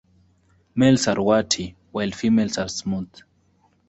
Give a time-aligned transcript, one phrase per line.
[0.73, 3.13] Males are warty, while females are smooth.